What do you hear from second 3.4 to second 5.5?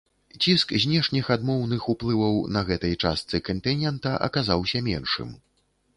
кантынента аказаўся меншым.